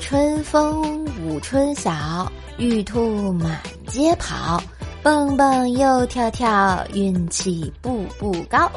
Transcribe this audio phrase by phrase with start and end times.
[0.00, 4.62] 春风舞春晓，玉兔满街跑，
[5.02, 8.70] 蹦蹦又跳跳，运气步步高。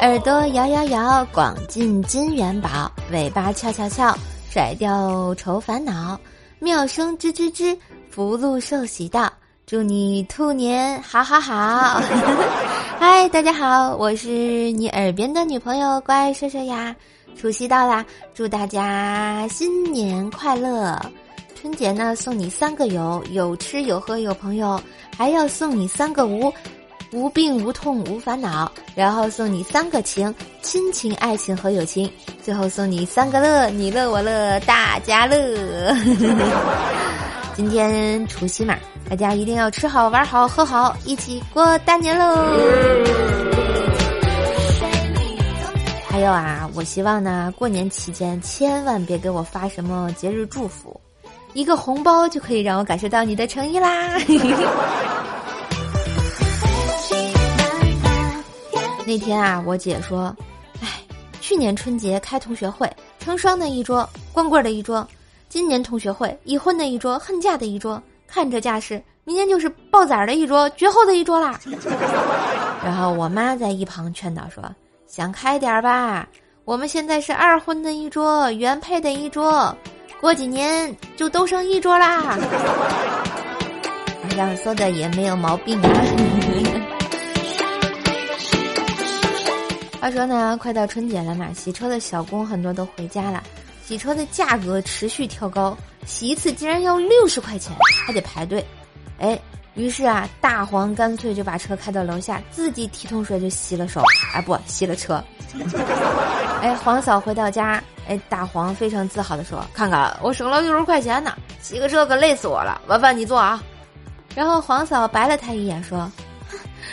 [0.00, 4.16] 耳朵摇摇摇，广进金元宝；尾巴翘翘翘，
[4.50, 6.18] 甩掉愁烦恼。
[6.58, 7.76] 妙声吱吱吱，
[8.10, 9.32] 福禄寿喜到。
[9.66, 12.00] 祝你兔年好好好！
[12.98, 14.28] 嗨，大家好，我是
[14.72, 16.94] 你耳边的女朋友乖帅帅呀。
[17.40, 21.00] 除夕到啦，祝大家新年快乐！
[21.54, 24.80] 春节呢，送你三个有：有吃有喝有朋友，
[25.16, 26.52] 还要送你三个无：
[27.12, 28.70] 无病无痛无烦恼。
[28.96, 32.10] 然后送你三个情：亲情、爱情和友情。
[32.42, 35.94] 最后送你三个乐：你乐我乐大家乐。
[37.54, 38.76] 今天除夕嘛，
[39.08, 43.47] 大家一定要吃好玩好喝好，一起过大年喽！
[46.18, 51.00] 还有啊，我希望呢，过年期间千万别给我发什么节日祝福，
[51.52, 54.18] 一个红包就可以让我感受到你的诚意啦。
[59.06, 60.36] 那天啊，我姐说，
[60.82, 60.88] 哎，
[61.40, 65.06] 去年春节开同学会，成双的一桌，光棍的一桌。
[65.48, 71.60] 今年同学会，已婚的一桌，恨嫁的一桌，看这架势，明年就是抱崽的一桌，绝后的一桌啦。
[72.82, 74.60] 然后我妈在一旁劝导说
[75.08, 76.28] ：“想开点吧，
[76.66, 79.74] 我们现在是二婚的一桌，原配的一桌，
[80.20, 82.20] 过几年就都剩一桌啦。”
[84.22, 85.88] 好像说的也没有毛病啊。
[89.98, 93.42] 话说呢，快到春节了嘛，洗车的小工很多都回家了。
[93.82, 97.74] 洗车的价格持续跳高，洗一次竟然要六十块钱，
[98.06, 98.62] 还得排队。
[99.18, 99.40] 哎，
[99.78, 104.02] 于是啊，大黄干脆就把车开到楼下，自己提桶水就洗了手，
[104.34, 105.22] 哎不，洗了车。
[106.60, 112.80] 哎，黄嫂回到家，哎，大黄非常自豪的说：“看看我省了六十块钱呢，洗个车可累死我了。
[112.88, 113.62] 晚饭你做啊。”
[114.34, 116.10] 然后黄嫂白了他一眼说：“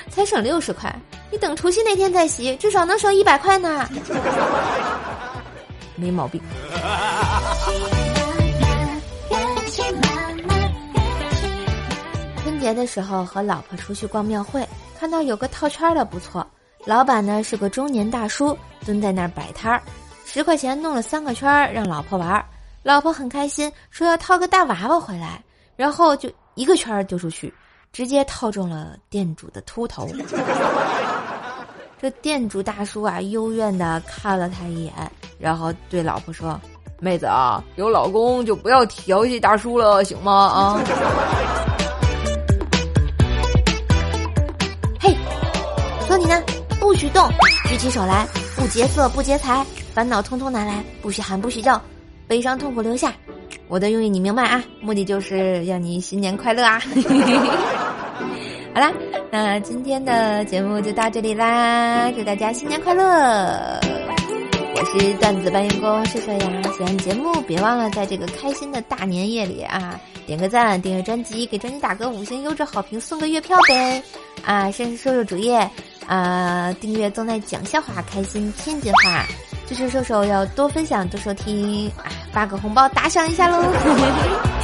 [0.07, 0.95] 才省六十块，
[1.31, 3.89] 你等除夕那天再洗，至少能省一百块呢。
[5.97, 6.39] ”没毛病。
[12.65, 14.67] 节的时候和老婆出去逛庙会，
[14.99, 16.43] 看到有个套圈的不错，
[16.83, 19.79] 老板呢是个中年大叔，蹲在那儿摆摊儿，
[20.25, 22.43] 十块钱弄了三个圈儿让老婆玩，
[22.81, 25.43] 老婆很开心，说要套个大娃娃回来，
[25.75, 27.53] 然后就一个圈丢出去，
[27.93, 30.09] 直接套中了店主的秃头。
[32.01, 34.91] 这店主大叔啊，幽怨的看了他一眼。
[35.37, 36.59] 然后对老婆说
[36.99, 40.31] ：“妹子啊，有老公就不要调戏大叔了，行吗？
[40.31, 40.81] 啊！
[46.17, 46.41] 你呢，
[46.79, 47.27] 不许动，
[47.67, 51.81] 举起手来，不劫色，不劫财，烦恼通通拿来，不许喊，不许叫，
[52.27, 53.13] 悲伤痛苦留下。
[53.67, 54.63] 我的用意你明白啊？
[54.79, 56.79] 目的就是让你新年快乐啊！
[58.73, 58.91] 好啦，
[59.31, 63.79] 那今天的节目就到这里啦，祝大家新年快乐！”
[64.77, 74.03] 我是段子搬运工帅帅呀，喜欢节目别忘了在这个开心的大年夜里啊，点个赞，订阅专辑，给专辑打个五星优质好评，送个月票呗！
[74.43, 75.67] 啊，先是说说主页，
[76.07, 79.25] 啊，订阅正在讲笑话，开心天津话，
[79.67, 81.91] 支持瘦瘦要多分享多收听，
[82.31, 83.63] 发个红包打赏一下喽！